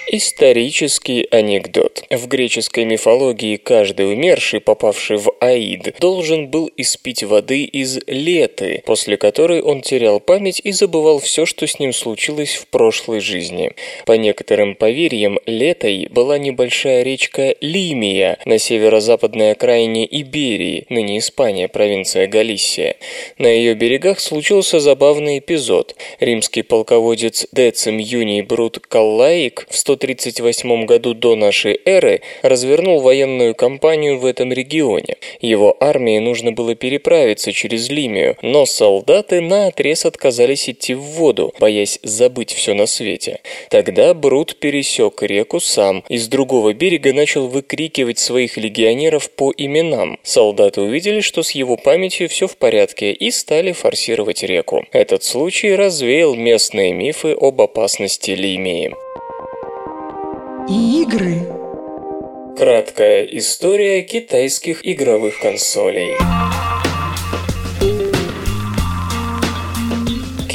[0.08, 2.04] Исторический анекдот.
[2.10, 9.16] В греческой мифологии каждый умерший, попавший в Аид, должен был испить воды из леты, после
[9.16, 13.72] которой он терял память и забывал все, что с ним случилось в прошлой жизни.
[14.04, 22.28] По некоторым поверьям, летой была небольшая речка Лимия на северо-западной окраине Иберии, ныне Испания, провинция
[22.28, 22.94] Галисия.
[23.38, 25.96] На ее берегах случился забавный эпизод.
[26.20, 33.54] Римский полководец Децим Юний Брут Каллаик в 100 138 году до нашей эры развернул военную
[33.54, 35.16] кампанию в этом регионе.
[35.40, 41.52] Его армии нужно было переправиться через Лимию, но солдаты на отрез отказались идти в воду,
[41.58, 43.40] боясь забыть все на свете.
[43.70, 50.18] Тогда Брут пересек реку сам и с другого берега начал выкрикивать своих легионеров по именам.
[50.22, 54.84] Солдаты увидели, что с его памятью все в порядке и стали форсировать реку.
[54.92, 58.94] Этот случай развеял местные мифы об опасности Лимии.
[60.68, 61.46] Игры.
[62.58, 66.16] Краткая история китайских игровых консолей.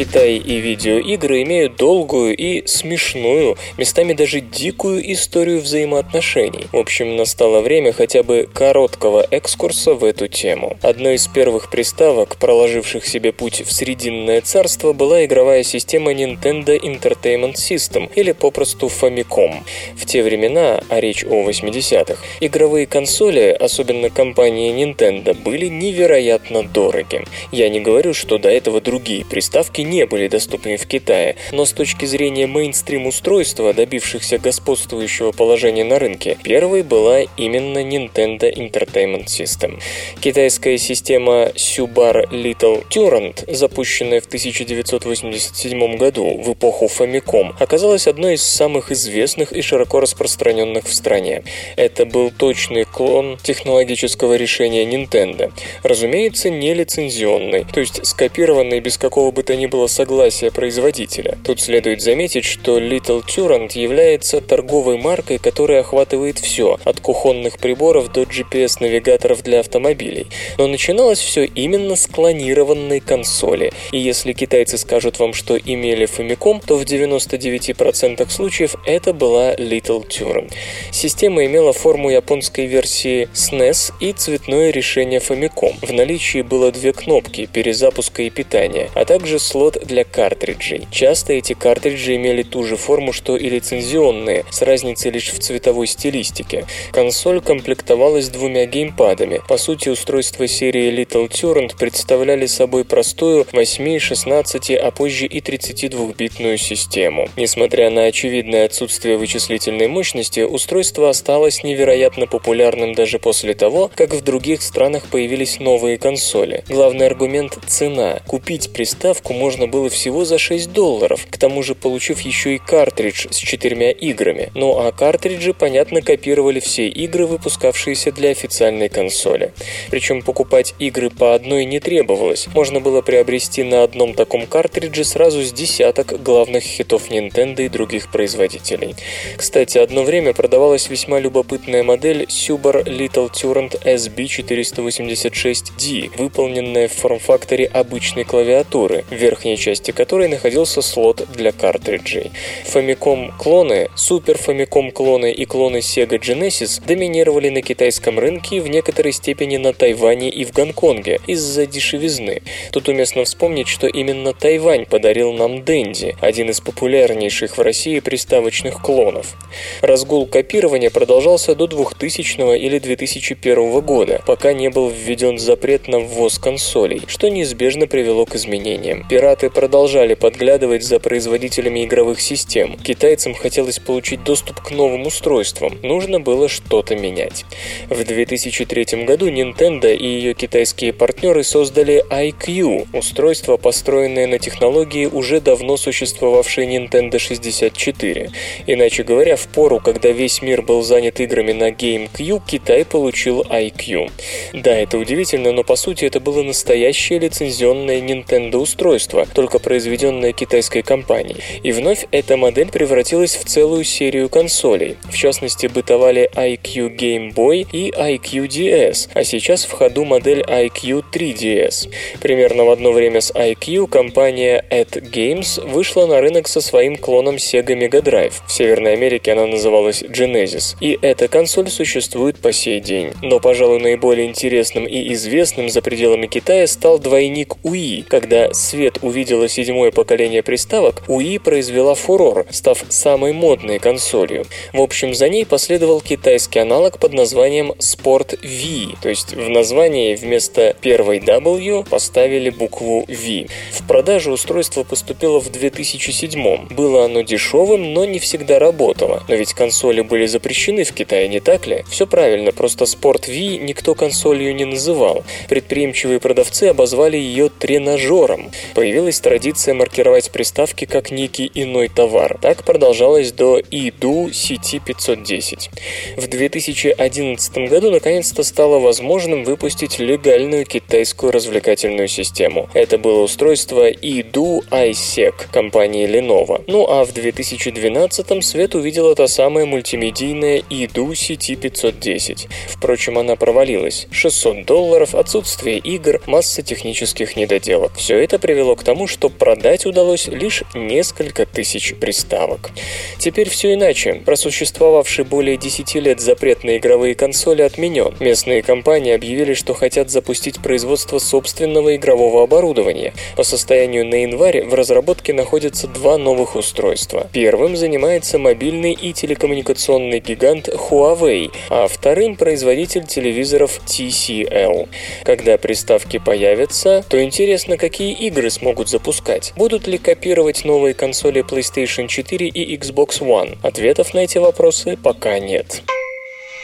[0.01, 6.65] Китай и видеоигры имеют долгую и смешную, местами даже дикую историю взаимоотношений.
[6.71, 10.75] В общем, настало время хотя бы короткого экскурса в эту тему.
[10.81, 17.57] Одной из первых приставок, проложивших себе путь в Срединное царство, была игровая система Nintendo Entertainment
[17.57, 19.57] System, или попросту Famicom.
[19.95, 27.23] В те времена, а речь о 80-х, игровые консоли, особенно компании Nintendo, были невероятно дороги.
[27.51, 31.73] Я не говорю, что до этого другие приставки не были доступны в Китае, но с
[31.73, 39.81] точки зрения мейнстрим устройства, добившихся господствующего положения на рынке, первой была именно Nintendo Entertainment System.
[40.21, 48.43] Китайская система Subar Little Turant, запущенная в 1987 году в эпоху Famicom, оказалась одной из
[48.43, 51.43] самых известных и широко распространенных в стране.
[51.75, 55.51] Это был точный клон технологического решения Nintendo.
[55.83, 61.37] Разумеется, не лицензионный, то есть скопированный без какого бы то ни было согласия производителя.
[61.43, 68.11] Тут следует заметить, что Little Turant является торговой маркой, которая охватывает все, от кухонных приборов
[68.11, 70.27] до GPS-навигаторов для автомобилей.
[70.57, 73.71] Но начиналось все именно с клонированной консоли.
[73.91, 80.07] И если китайцы скажут вам, что имели Famicom, то в 99% случаев это была Little
[80.07, 80.51] Turant.
[80.91, 85.73] Система имела форму японской версии SNES и цветное решение Famicom.
[85.81, 90.87] В наличии было две кнопки перезапуска и питания, а также слот для картриджей.
[90.91, 95.85] Часто эти картриджи имели ту же форму, что и лицензионные, с разницей лишь в цветовой
[95.85, 96.65] стилистике.
[96.91, 99.39] Консоль комплектовалась двумя геймпадами.
[99.47, 106.57] По сути, устройства серии Little Turant представляли собой простую 8, 16, а позже и 32-битную
[106.57, 107.29] систему.
[107.37, 114.23] Несмотря на очевидное отсутствие вычислительной мощности, устройство осталось невероятно популярным даже после того, как в
[114.23, 116.63] других странах появились новые консоли.
[116.67, 118.21] Главный аргумент– цена.
[118.25, 123.27] Купить приставку можно было всего за 6 долларов, к тому же получив еще и картридж
[123.29, 124.51] с четырьмя играми.
[124.55, 129.53] Ну а картриджи, понятно, копировали все игры, выпускавшиеся для официальной консоли.
[129.89, 132.47] Причем покупать игры по одной не требовалось.
[132.53, 138.11] Можно было приобрести на одном таком картридже сразу с десяток главных хитов Nintendo и других
[138.11, 138.95] производителей.
[139.37, 148.23] Кстати, одно время продавалась весьма любопытная модель Subar Little Turant SB486D, выполненная в форм-факторе обычной
[148.23, 149.05] клавиатуры.
[149.09, 152.31] В верхней части которой находился слот для картриджей.
[152.65, 158.67] Famicom клоны, Super Famicom клоны и клоны Sega Genesis доминировали на китайском рынке и в
[158.67, 162.43] некоторой степени на Тайване и в Гонконге из-за дешевизны.
[162.71, 168.81] Тут уместно вспомнить, что именно Тайвань подарил нам Дэнди, один из популярнейших в России приставочных
[168.81, 169.35] клонов.
[169.81, 176.37] Разгул копирования продолжался до 2000 или 2001 года, пока не был введен запрет на ввоз
[176.37, 179.07] консолей, что неизбежно привело к изменениям.
[179.07, 182.77] Пираты продолжали подглядывать за производителями игровых систем.
[182.77, 187.45] Китайцам хотелось получить доступ к новым устройствам, нужно было что-то менять.
[187.89, 195.41] В 2003 году Nintendo и ее китайские партнеры создали iQ, устройство, построенное на технологии уже
[195.41, 198.31] давно существовавшей Nintendo 64.
[198.67, 204.11] Иначе говоря, в пору, когда весь мир был занят играми на GameCube, Китай получил iQ.
[204.53, 210.81] Да, это удивительно, но по сути это было настоящее лицензионное Nintendo устройство, только произведенное китайской
[210.81, 211.37] компанией.
[211.63, 214.97] И вновь эта модель превратилась в целую серию консолей.
[215.09, 221.03] В частности, бытовали iQ Game Boy и iQ DS, а сейчас в ходу модель iQ
[221.13, 221.91] 3DS.
[222.21, 227.35] Примерно в одно время с iQ компания At Games вышла на рынок со своим клоном
[227.35, 228.33] Sega Mega Drive.
[228.47, 230.75] В Северной Америке она называлась Genesis.
[230.79, 233.11] И эта консоль существует по сей день.
[233.21, 238.05] Но, пожалуй, наиболее интересным и известным за пределами Китая стал двойник Wii.
[238.07, 244.45] Когда свет увидела седьмое поколение приставок, Wii произвела фурор, став самой модной консолью.
[244.73, 250.15] В общем, за ней последовал китайский аналог под названием Sport V, то есть в названии
[250.15, 253.47] вместо первой W поставили букву V.
[253.71, 259.23] В продажу устройство поступило в 2007 Было оно дешевым, но не всегда работало.
[259.27, 261.83] Но ведь консоли были запрещены в Китае, не так ли?
[261.89, 265.25] Все правильно, просто Sport V никто консолью не называл.
[265.49, 268.51] Предприимчивые продавцы обозвали ее тренажером.
[268.73, 272.37] Появилась традиция маркировать приставки как некий иной товар.
[272.41, 275.69] Так продолжалось до IDU CT510.
[276.17, 282.69] В 2011 году наконец-то стало возможным выпустить легальную китайскую развлекательную систему.
[282.73, 286.63] Это было устройство IDU iSec компании Lenovo.
[286.67, 292.49] Ну а в 2012 свет увидела та самая мультимедийная IDU CT510.
[292.67, 294.07] Впрочем, она провалилась.
[294.11, 297.95] 600 долларов, отсутствие игр, масса технических недоделок.
[297.95, 302.71] Все это привело к тому, что продать удалось лишь несколько тысяч приставок.
[303.17, 304.21] Теперь все иначе.
[304.25, 308.15] Просуществовавший более 10 лет запрет на игровые консоли отменен.
[308.19, 313.13] Местные компании объявили, что хотят запустить производство собственного игрового оборудования.
[313.35, 317.29] По состоянию на январь в разработке находятся два новых устройства.
[317.31, 324.89] Первым занимается мобильный и телекоммуникационный гигант Huawei, а вторым производитель телевизоров TCL.
[325.23, 329.53] Когда приставки появятся, то интересно, какие игры смогут запускать.
[329.55, 333.57] Будут ли копировать новые консоли PlayStation 4 и Xbox One?
[333.63, 335.81] Ответов на эти вопросы пока нет.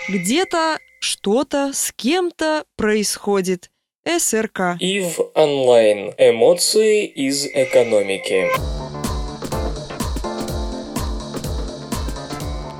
[0.10, 3.70] Где-то что-то с кем-то происходит.
[4.05, 4.78] СРК.
[4.80, 6.14] ИВ онлайн.
[6.18, 8.47] Эмоции из экономики.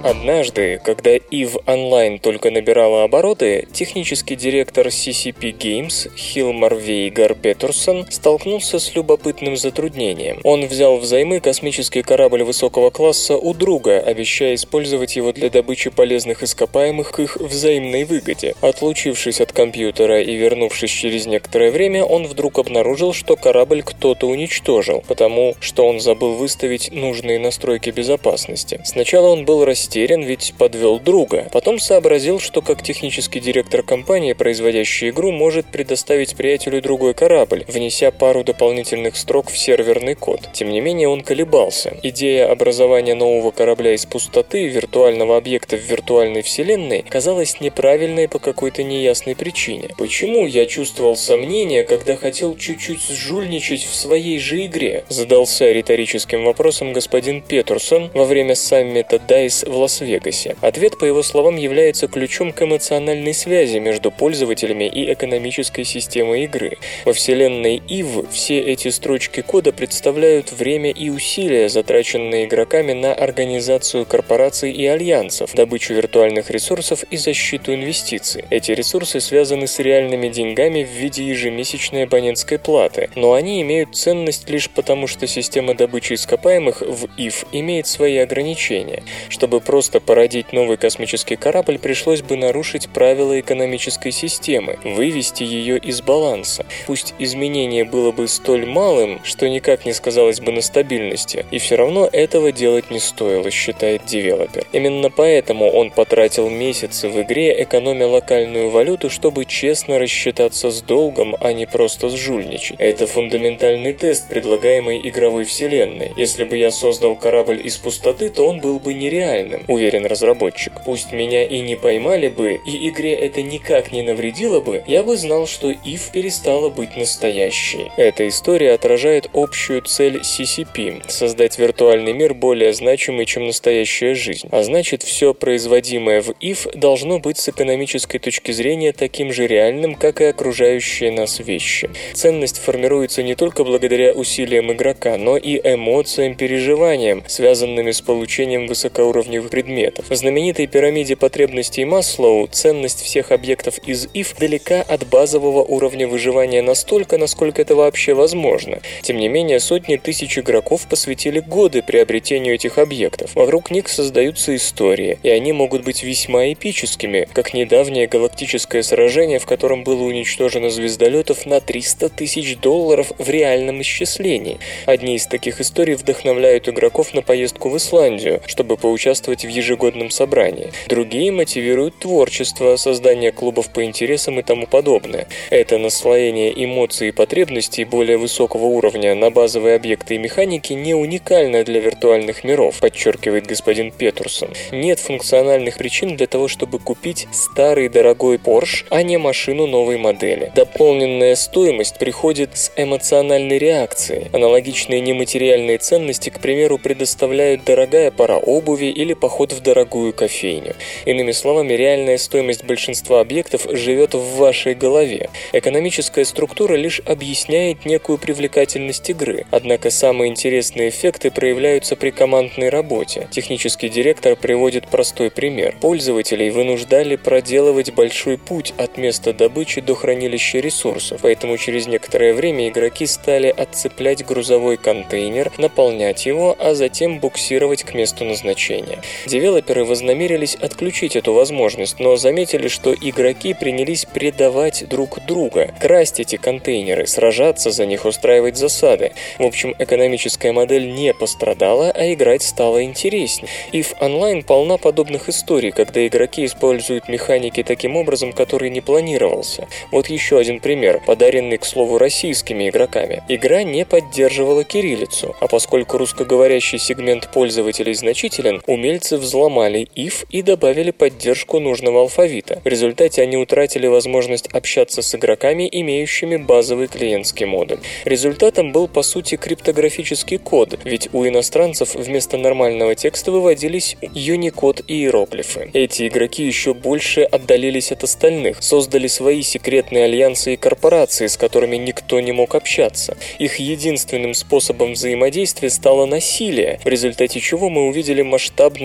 [0.04, 8.80] Однажды, когда EVE Online только набирала обороты, технический директор CCP Games Хилмар Вейгар Петерсон столкнулся
[8.80, 10.39] с любопытным затруднением.
[10.43, 16.43] Он взял взаймы космический корабль высокого класса у друга, обещая использовать его для добычи полезных
[16.43, 18.56] ископаемых к их взаимной выгоде.
[18.62, 25.04] Отлучившись от компьютера и вернувшись через некоторое время, он вдруг обнаружил, что корабль кто-то уничтожил,
[25.08, 28.80] потому что он забыл выставить нужные настройки безопасности.
[28.86, 31.48] Сначала он был растерян, ведь подвел друга.
[31.52, 38.12] Потом сообразил, что как технический директор компании, производящей игру, может предоставить приятелю другой корабль, внеся
[38.12, 40.42] пару дополнительных строк в серверный код.
[40.54, 41.98] Тем не менее, он колебался.
[42.04, 48.84] Идея образования нового корабля из пустоты, виртуального объекта в виртуальной вселенной, казалась неправильной по какой-то
[48.84, 49.90] неясной причине.
[49.98, 55.06] Почему я чувствовал сомнения, когда хотел чуть-чуть сжульничать в своей же игре?
[55.08, 60.56] Задался риторическим вопросом господин Петерсон во время саммита DICE в Лас-Вегасе.
[60.62, 66.78] Ответ, по его словам, является ключом к эмоциональной связи между пользователями и экономической системой игры.
[67.06, 74.06] Во вселенной EVE все эти строчки кода представляют время и усилия, затраченные игроками на организацию
[74.06, 78.46] корпораций и альянсов, добычу виртуальных ресурсов и защиту инвестиций.
[78.50, 84.50] Эти ресурсы связаны с реальными деньгами в виде ежемесячной абонентской платы, но они имеют ценность
[84.50, 89.04] лишь потому, что система добычи ископаемых в EVE имеет свои ограничения.
[89.30, 96.01] Чтобы просто породить новый космический корабль, пришлось бы нарушить правила экономической системы, вывести ее из
[96.01, 96.65] баланса.
[96.86, 101.76] Пусть изменение было бы столь малым, что никак не сказалось бы на стабильности, и все
[101.76, 104.65] равно этого делать не стоило, считает девелопер.
[104.72, 111.36] Именно поэтому он потратил месяцы в игре, экономя локальную валюту, чтобы честно рассчитаться с долгом,
[111.41, 112.78] а не просто сжульничать.
[112.80, 116.13] Это фундаментальный тест предлагаемой игровой вселенной.
[116.15, 120.74] Если бы я создал корабль из пустоты, то он был бы нереальным, уверен разработчик.
[120.86, 125.18] Пусть меня и не поймали бы, и игре это никак не навредило бы, я бы
[125.18, 127.91] знал, что Ив перестала быть настоящей.
[127.97, 134.47] Эта история отражает общую цель CCP– создать виртуальный мир более значимый, чем настоящая жизнь.
[134.51, 139.95] А значит, все производимое в Ив должно быть с экономической точки зрения таким же реальным,
[139.95, 141.89] как и окружающие нас вещи.
[142.14, 149.47] Ценность формируется не только благодаря усилиям игрока, но и эмоциям, переживаниям, связанными с получением высокоуровневых
[149.48, 150.10] предметов.
[150.10, 156.62] В знаменитой пирамиде потребностей Маслоу ценность всех объектов из ИФ далека от базового уровня выживания
[156.62, 158.80] настолько, насколько это вообще возможно.
[159.02, 163.36] Тем не менее, сотни тысяч игроков посвятили годы приобретению этих объектов.
[163.36, 169.45] Вокруг них создаются истории, и они могут быть весьма эпическими, как недавнее галактическое сражение, в
[169.45, 174.60] котором было уничтожено звездолетов на 300 тысяч долларов в реальном исчислении.
[174.86, 180.72] Одни из таких историй вдохновляют игроков на поездку в Исландию, чтобы поучаствовать в ежегодном собрании.
[180.88, 185.28] Другие мотивируют творчество, создание клубов по интересам и тому подобное.
[185.50, 191.64] Это наслоение эмоций и потребностей более высокого уровня на базовые объекты и механики не уникально
[191.64, 194.50] для виртуальных миров, подчеркивает господин Петрусон.
[194.72, 200.52] Нет функциональных причин для того, чтобы купить старый дорогой Porsche, а не машину новой модели.
[200.56, 204.28] Дополненная стоимость приходит с эмоциональной реакцией.
[204.34, 210.74] Аналогичные нематериальные ценности, к примеру, предоставляют дорогая пара обуви или поход в дорогую кофейню.
[211.04, 215.30] Иными словами, реальная стоимость большинства объектов живет в вашей голове.
[215.52, 223.28] Экономическая структура лишь объясняет некую привлекательность игры, однако самые интересные эффекты проявляются при командной работе.
[223.30, 225.76] Технический директор приводит простой пример.
[225.82, 232.70] Пользователей вынуждали проделывать большой путь от места добычи до хранилища ресурсов, поэтому через некоторое время
[232.70, 239.00] игроки стали отцеплять грузовой контейнер, наполнять его, а затем буксировать к месту назначения.
[239.26, 246.36] Девелоперы вознамерились отключить эту возможность, но заметили, что игроки принялись предавать друг друга, красть эти
[246.38, 249.13] контейнеры, сражаться за них, устраивать засады.
[249.39, 253.49] В общем, экономическая модель не пострадала, а играть стало интереснее.
[253.82, 259.68] в онлайн полна подобных историй, когда игроки используют механики таким образом, который не планировался.
[259.91, 263.24] Вот еще один пример, подаренный, к слову, российскими игроками.
[263.28, 268.61] Игра не поддерживала кириллицу, а поскольку русскоговорящий сегмент пользователей значителен,
[268.98, 272.62] умельцы взломали if и добавили поддержку нужного алфавита.
[272.64, 277.78] В результате они утратили возможность общаться с игроками, имеющими базовый клиентский модуль.
[278.06, 284.95] Результатом был, по сути, криптографический код, ведь у иностранцев вместо нормального текста выводились Unicode и
[285.02, 285.70] иероглифы.
[285.74, 291.78] Эти игроки еще больше отдалились от остальных, создали свои секретные альянсы и корпорации, с которыми
[291.78, 293.16] никто не мог общаться.
[293.38, 298.24] Их единственным способом взаимодействия стало насилие, в результате чего мы увидели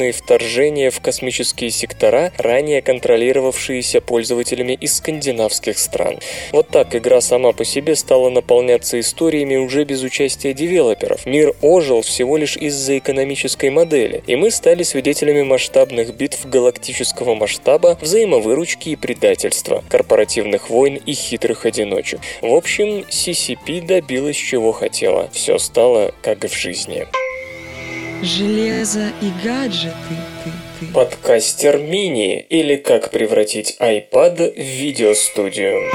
[0.02, 6.18] масштабные вторжения в космические сектора, ранее контролировавшиеся пользователями из скандинавских стран.
[6.52, 11.26] Вот так игра сама по себе стала наполняться историями уже без участия девелоперов.
[11.26, 17.96] Мир ожил всего лишь из-за экономической модели, и мы стали свидетелями масштабных битв галактического масштаба,
[18.00, 22.20] взаимовыручки и предательства, корпоративных войн и хитрых одиночек.
[22.40, 25.28] В общем, CCP добилась чего хотела.
[25.32, 27.06] Все стало как в жизни.
[28.22, 29.94] Железо и гаджеты.
[30.44, 30.92] Ты, ты.
[30.92, 35.90] Подкастер мини или как превратить iPad в видеостудию.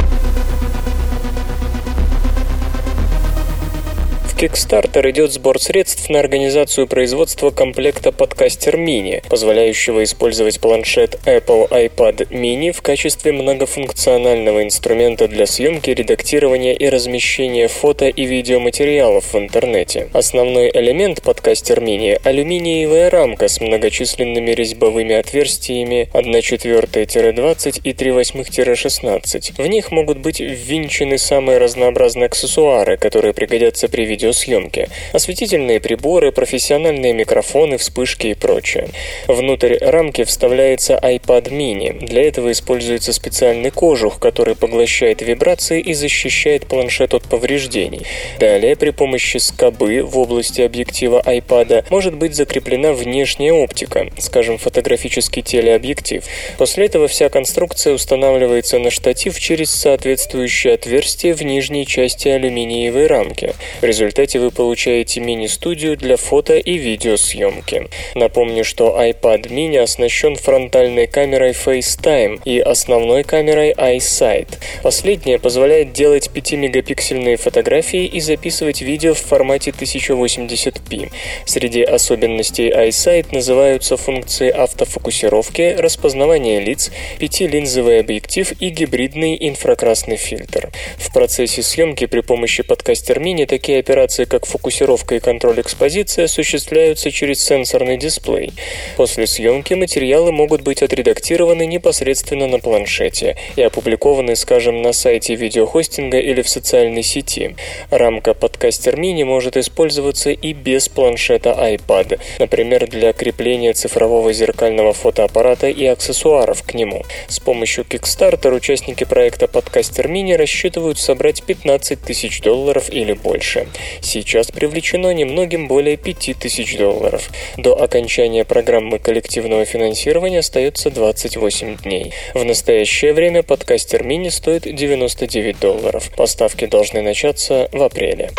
[4.37, 12.29] Kickstarter идет сбор средств на организацию производства комплекта подкастер мини, позволяющего использовать планшет Apple iPad
[12.29, 20.09] mini в качестве многофункционального инструмента для съемки, редактирования и размещения фото и видеоматериалов в интернете.
[20.13, 29.63] Основной элемент подкастер мини– алюминиевая рамка с многочисленными резьбовыми отверстиями 1,4-20 и 3,8-16.
[29.63, 34.89] В них могут быть ввинчены самые разнообразные аксессуары, которые пригодятся при видео видеосъемки.
[35.13, 38.89] Осветительные приборы, профессиональные микрофоны, вспышки и прочее.
[39.27, 42.05] Внутрь рамки вставляется iPad mini.
[42.05, 48.01] Для этого используется специальный кожух, который поглощает вибрации и защищает планшет от повреждений.
[48.39, 55.41] Далее при помощи скобы в области объектива iPad может быть закреплена внешняя оптика, скажем, фотографический
[55.41, 56.23] телеобъектив.
[56.57, 63.53] После этого вся конструкция устанавливается на штатив через соответствующее отверстие в нижней части алюминиевой рамки.
[63.81, 63.83] В
[64.17, 67.87] результате вы получаете мини-студию для фото и видеосъемки.
[68.15, 74.47] Напомню, что iPad mini оснащен фронтальной камерой FaceTime и основной камерой iSight.
[74.81, 81.11] Последняя позволяет делать 5-мегапиксельные фотографии и записывать видео в формате 1080p.
[81.45, 90.71] Среди особенностей iSight называются функции автофокусировки, распознавания лиц, пятилинзовый объектив и гибридный инфракрасный фильтр.
[90.97, 97.11] В процессе съемки при помощи подкастер мини такие операции, как фокусировка и контроль экспозиции, осуществляются
[97.11, 98.53] через сенсорный дисплей.
[98.95, 106.19] После съемки материалы могут быть отредактированы непосредственно на планшете и опубликованы, скажем, на сайте видеохостинга
[106.19, 107.55] или в социальной сети.
[107.91, 115.67] Рамка подкастер мини может использоваться и без планшета iPad, например, для крепления цифрового зеркального фотоаппарата
[115.67, 117.03] и аксессуаров к нему.
[117.27, 123.67] С помощью Kickstarter участники проекта подкастер мини рассчитывают собрать 15 тысяч долларов или больше.
[124.01, 127.29] Сейчас привлечено немногим более 5 тысяч долларов.
[127.57, 132.13] До окончания программы коллективного финансирования остается 28 дней.
[132.33, 136.11] В настоящее время подкастер мини стоит 99 долларов.
[136.15, 138.31] Поставки должны начаться в апреле.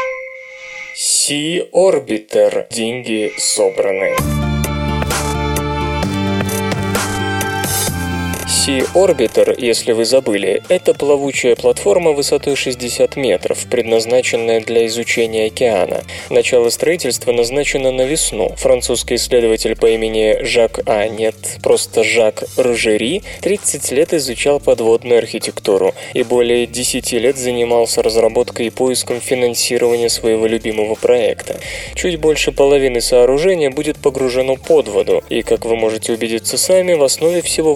[1.72, 2.66] Orbiter.
[2.70, 4.37] Деньги собраны.
[8.68, 16.02] Sea Orbiter, если вы забыли, это плавучая платформа высотой 60 метров, предназначенная для изучения океана.
[16.28, 18.54] Начало строительства назначено на весну.
[18.58, 25.94] Французский исследователь по имени Жак, а нет, просто Жак Ружери, 30 лет изучал подводную архитектуру
[26.12, 31.58] и более 10 лет занимался разработкой и поиском финансирования своего любимого проекта.
[31.94, 37.02] Чуть больше половины сооружения будет погружено под воду, и, как вы можете убедиться сами, в
[37.02, 37.74] основе всего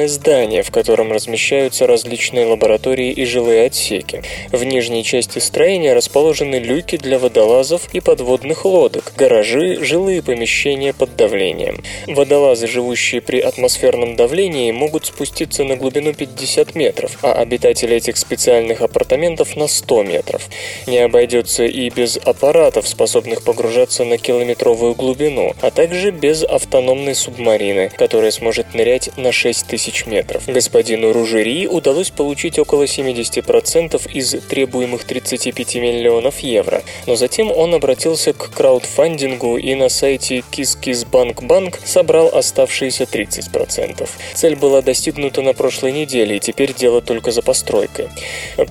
[0.00, 4.22] восьмиэтажное здание, в котором размещаются различные лаборатории и жилые отсеки.
[4.52, 11.16] В нижней части строения расположены люки для водолазов и подводных лодок, гаражи, жилые помещения под
[11.16, 11.82] давлением.
[12.06, 18.80] Водолазы, живущие при атмосферном давлении, могут спуститься на глубину 50 метров, а обитатели этих специальных
[18.80, 20.48] апартаментов на 100 метров.
[20.86, 27.90] Не обойдется и без аппаратов, способных погружаться на километровую глубину, а также без автономной субмарины,
[27.96, 30.46] которая сможет нырять на 6000 метров.
[30.46, 38.32] Господину Ружери удалось получить около 70% из требуемых 35 миллионов евро, но затем он обратился
[38.32, 44.08] к краудфандингу и на сайте KissKissBankBank собрал оставшиеся 30%.
[44.34, 48.08] Цель была достигнута на прошлой неделе, и теперь дело только за постройкой.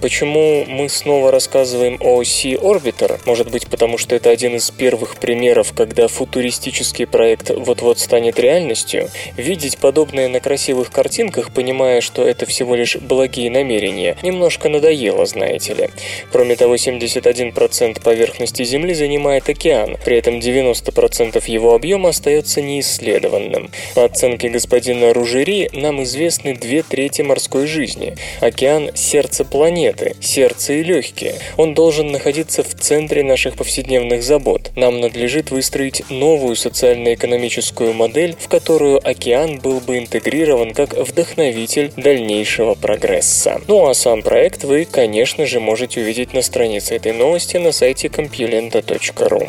[0.01, 3.19] Почему мы снова рассказываем о Sea Orbiter?
[3.25, 9.09] Может быть, потому что это один из первых примеров, когда футуристический проект вот-вот станет реальностью?
[9.35, 15.73] Видеть подобное на красивых картинках, понимая, что это всего лишь благие намерения, немножко надоело, знаете
[15.73, 15.89] ли.
[16.29, 23.71] Кроме того, 71% поверхности Земли занимает океан, при этом 90% его объема остается неисследованным.
[23.95, 28.15] По оценке господина Ружери, нам известны две трети морской жизни.
[28.41, 31.35] Океан– сердце планеты, сердце и легкие.
[31.55, 34.71] Он должен находиться в центре наших повседневных забот.
[34.75, 42.75] Нам надлежит выстроить новую социально-экономическую модель, в которую океан был бы интегрирован как вдохновитель дальнейшего
[42.75, 43.61] прогресса.
[43.67, 48.07] Ну а сам проект вы, конечно же, можете увидеть на странице этой новости на сайте
[48.07, 49.47] compulenta.ru.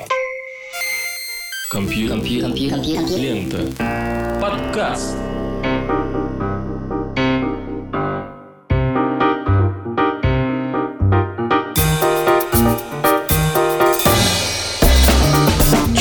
[1.71, 2.51] Компьютер.
[4.41, 5.17] Подкаст.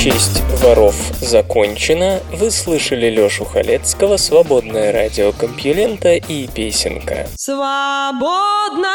[0.02, 2.20] Честь воров закончена.
[2.32, 7.28] Вы слышали Лёшу Халецкого, свободное радио Компьюлента и песенка.
[7.36, 8.86] Свободное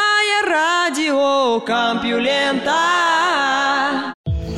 [0.50, 2.74] радио Компьюлента.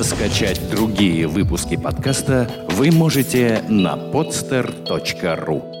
[0.00, 5.77] Скачать другие выпуски подкаста вы можете на podster.ru